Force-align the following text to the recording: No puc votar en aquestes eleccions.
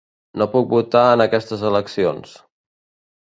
No 0.41 0.45
puc 0.53 0.71
votar 0.71 1.03
en 1.17 1.23
aquestes 1.27 1.65
eleccions. 1.71 2.33